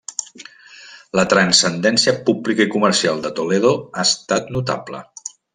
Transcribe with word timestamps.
La 1.19 1.25
transcendència 1.33 2.15
pública 2.31 2.67
i 2.67 2.71
comercial 2.79 3.23
de 3.29 3.35
Toledo 3.41 3.75
ha 3.93 4.09
estat 4.17 4.53
notable. 4.61 5.05